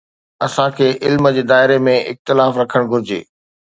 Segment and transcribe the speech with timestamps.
[0.45, 3.21] اسان کي علم جي دائري ۾ اختلاف رکڻ گهرجي.